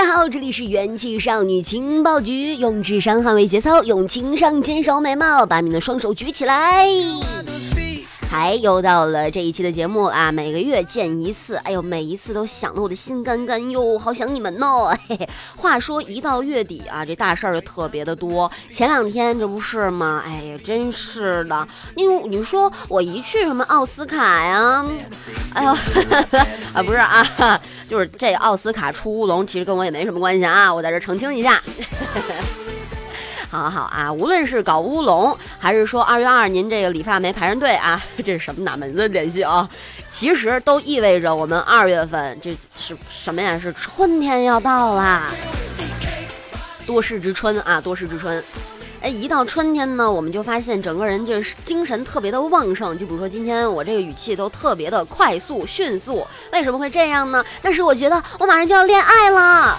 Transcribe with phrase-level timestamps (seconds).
[0.00, 6.86] 大家好，这里是元气少女情报局，用智商捍卫节操，用情商坚守美貌，把你的双手举起来。
[8.30, 14.86] 还又到了这一期的节目啊，每个月见一次，哎呦，每一次都想得我的心肝肝哟，好想你们呢。
[15.08, 18.48] 嘿嘿，话说一到月底啊，这大事儿就特别的多。
[18.70, 20.22] 前两天这不是吗？
[20.24, 21.66] 哎呀，真是的。
[21.96, 24.86] 你你说我一去什么奥斯卡呀？
[25.52, 25.70] 哎呦，
[26.74, 27.60] 啊不是啊，
[27.90, 31.60] 就是这奥斯卡出乌龙，其实跟我也没什么关系啊，我在这澄清一下。
[33.50, 39.68] 好好啊，无论是搞乌龙，还是说二月二您这个理发没排上队啊， 这是什么哪门子联系啊？
[40.08, 43.58] 其实都意味着我们二月份这是什么呀？
[43.58, 45.28] 是春天要到啦，
[46.86, 48.40] 多事之春啊，多事之春。
[49.00, 52.96] 哎，一到春天呢，我们就发现整个人就是精神特别的旺盛。
[52.96, 57.44] 就比如说今天我这个语气都特别的快速迅速，为什么会这样呢？
[57.62, 59.76] 那是我觉得我马上就要恋爱了。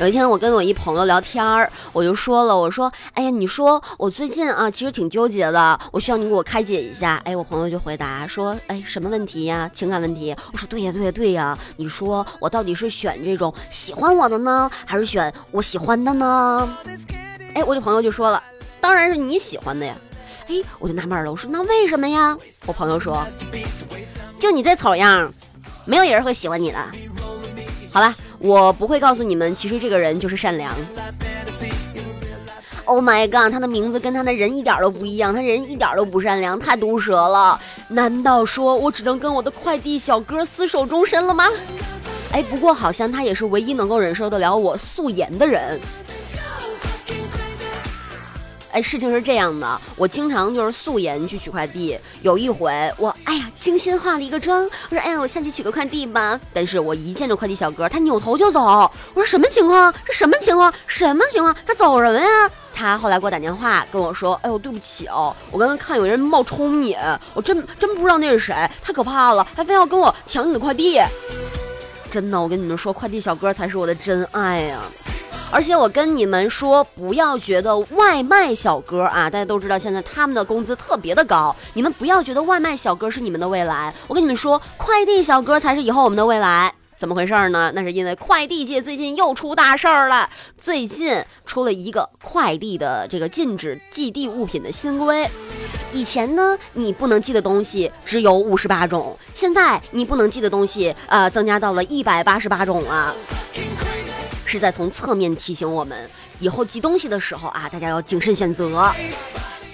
[0.00, 7.20] 有一天，我跟我一朋友聊天儿，我就说了，我说，哎呀，你说我最近啊，其实挺纠结的，我需要你给我开解一下。
[7.24, 9.68] 哎，我朋友就回答说，哎，什么问题呀？
[9.72, 10.32] 情感问题。
[10.52, 11.58] 我说，对呀，对呀，对呀。
[11.76, 16.68] 你说我到底是选这种喜欢我的呢，还是选我喜欢的呢？
[17.54, 18.40] 哎，我这朋友就说了，
[18.80, 19.96] 当然是你喜欢的呀。
[20.46, 22.36] 哎，我就纳闷了，我说那为什么呀？
[22.66, 23.26] 我朋友说，
[24.38, 25.28] 就你这丑样，
[25.84, 26.78] 没有人会喜欢你的。
[27.92, 28.14] 好吧。
[28.38, 30.72] 我不会告诉你们，其实这个人就是善良。
[32.84, 37.60] Oh my god，他的名字跟他的人一点都不一样，他人一点都不善良，太毒舌了。
[37.88, 41.48] 难道说我只能跟我的快递小哥厮守终身了吗？
[42.32, 45.78] 哎，不过好像他也是唯一能够忍受得了我素颜的人。
[48.72, 51.98] 哎，事情是这样的，我经常就是素颜去取快递。
[52.22, 56.38] 有一回，我哎呀，精心化了一个妆，我说哎呀，我下去取个快递吧。
[56.52, 58.60] 但是我一见着快递小哥，他扭头就走。
[58.60, 59.92] 我说什么情况？
[60.04, 60.72] 这什么情况？
[60.86, 61.54] 什么情况？
[61.66, 62.50] 他走什么呀？
[62.74, 66.96] 他后来给我打电话跟我说，哎呦，对不起哦，我刚刚看有人冒充你，
[67.34, 71.00] 我真真不知道那是谁，太可怕了，还非要跟我抢你的快递。
[72.10, 74.80] 真的，我跟你们说，快递小哥才是我的真爱呀。
[75.50, 83.92] 而且我跟你们说，不要觉得外卖小哥啊，大家都知道现在他们的工资特别的高，你们不要觉得外卖小哥是你们的未来。
[84.06, 86.72] 我跟你们说，快递小哥才是以后我们的未来。
[86.98, 87.72] 怎么回事呢？
[87.76, 90.28] 那是因为快递界最近又出大事儿了。
[90.56, 95.28] 最近出了一个快递的这个禁止寄递物品的新规。
[95.92, 103.14] 以前呢，你不能寄的东西只有五十八种，现在你不能寄的东西呃增加到了一百八十八种了。
[104.48, 106.08] 是在从侧面提醒我们，
[106.40, 108.90] 以后寄东西的时候啊，大家要谨慎选择，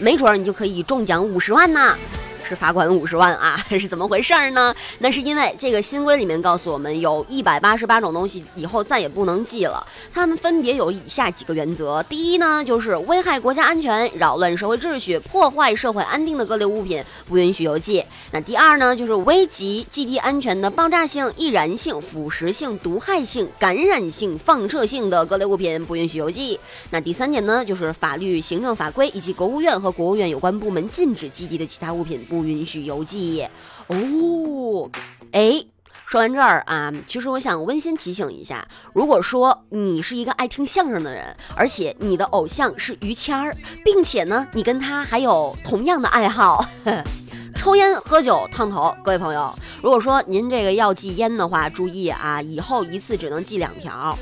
[0.00, 1.96] 没准儿你就可以中奖五十万呢。
[2.44, 3.56] 是罚款五十万啊？
[3.70, 4.74] 是怎么回事儿呢？
[4.98, 9.84] 那是因为这个新规里面告诉我们，有一百八十八种东西以后再也不能寄了。
[10.12, 18.04] 它们分别有以下几个原则：第一呢，就是危害国家安全、扰乱社会秩序、破坏社会安定的各类物品不允许邮寄。
[18.30, 26.58] 那第二呢，就是危及基地安全的爆炸性、易燃性、腐蚀性、毒害性、感染性、放射性的各类物品不允许邮寄。
[26.90, 32.24] 那第三点呢，就是法律、行政法规以及国务院和国务院有关部门禁止寄递的其他物品。
[32.34, 33.46] 不允许邮寄
[33.86, 34.90] 哦，
[35.30, 35.64] 哎，
[36.04, 46.66] 说完这儿啊，其实我想温馨提醒一下，如果说你是一个爱听相声的人，而且你的偶像是于谦儿，并且呢，你跟他还有同样的爱好，
[47.54, 54.18] 抽烟、喝酒、烫头，各位朋友，如果说您这个要寄烟的话，注意啊，以后一次只能寄两条。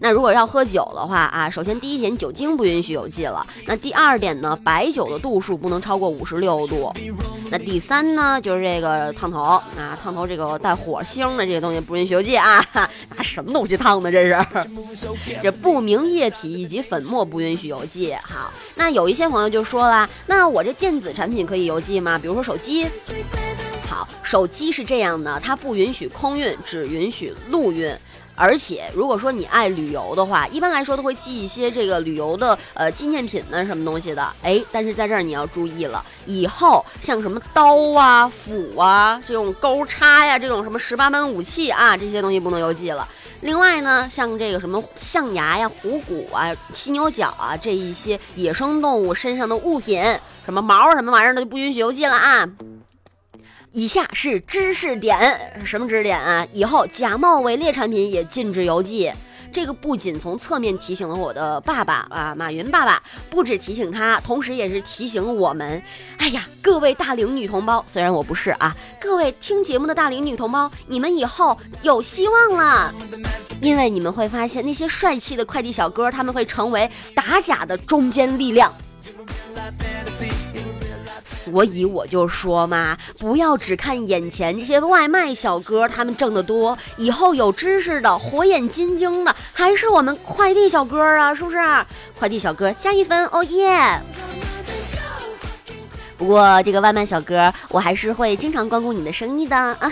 [0.00, 3.46] 那如果要喝酒的话啊，首先第一点，酒精不允许邮寄了。
[3.66, 6.92] 那第二点呢，白酒的度数不能超过五十六度。
[7.50, 12.64] 那第三呢，就是这个烫头啊，烫头这个带火星的这些东西不允许邮寄啊。
[13.16, 14.12] 拿什么东西烫的？
[14.12, 14.36] 这是？
[15.42, 18.12] 这不明液体以及粉末不允许邮寄。
[18.22, 22.18] 好，那有一些朋友就说了，那我这电子产品可以邮寄吗？
[22.18, 22.86] 比如说手机。
[23.88, 27.90] 好，手机是这样的，它不允许空运，只允许陆运。
[28.36, 34.28] 而且如果说你爱旅游的话，一般来说都会寄一些这个旅游的呃纪念品呢，什么东西的。
[34.42, 43.08] 哎，但是在这儿你要注意了，以后像什么刀啊、斧啊、这种钩叉呀、这种什么十八般武器啊，这些东西不能邮寄了。
[43.40, 50.02] 另外呢，像这个什么象牙呀、虎骨啊、犀牛角啊这一些野生动物身上的物品，
[50.44, 52.46] 什么毛什么玩意儿的就不允许邮寄了啊。
[53.76, 56.46] 以下是知识点，什么知识点啊？
[56.50, 59.12] 以后假冒伪劣产品也禁止邮寄。
[59.52, 65.82] 这个不仅从侧面提醒了我的爸爸啊，马云爸爸，不止提醒他，同时也是提醒我们。
[66.16, 72.94] 哎呀，各位大龄女同胞，虽然我不是啊，各位听节目的大龄女同胞，你们以后有希望了，
[73.60, 78.72] 因为你们会发现那些帅气的快递小哥，他们会成为打假的中坚力量。
[81.46, 91.56] 所以我就说嘛，不要只看眼前这些外卖小哥，他们挣得多，以后有知识的、火眼金睛的，还是我们快递小哥啊，是不是？
[92.18, 94.00] 快递小哥加一分，哦耶！
[96.18, 99.76] 不过这个外卖小哥，我还是会经常光顾你的生意的。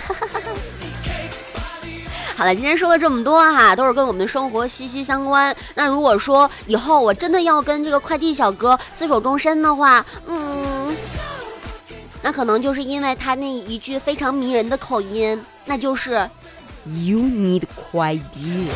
[2.36, 5.54] 好了，今天说了这么多哈，都是跟我们的生活息息相关。
[5.76, 10.92] 那如果说以后我真的要跟这个快递小哥厮守终身的话，嗯。
[12.24, 16.12] 那可能就是因为他那一句非常迷人的口音，那就是
[16.86, 18.68] “You need 快递”。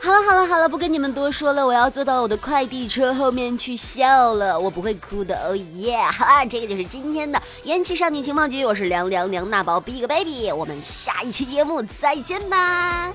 [0.00, 5.98] 好了好了好了，不跟你们多说了，我要坐到我的快递车后面去笑了，我不会哭的，哦耶！
[5.98, 13.12] 哈，这个就是今天的元气少女情报局，我是凉凉凉娜宝 Big Baby，我们下一期节目再见吧。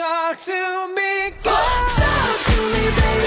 [0.00, 3.19] Talk to me, talk to me.